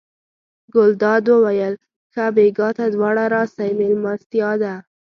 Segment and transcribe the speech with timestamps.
[0.73, 1.73] ګلداد وویل
[2.13, 4.73] ښه بېګا ته دواړه راسئ مېلمستیا ده.